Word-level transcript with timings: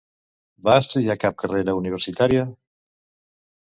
Va 0.67 0.77
estudiar 0.85 1.17
cap 1.25 1.39
carrera 1.43 1.79
universitària? 1.83 2.51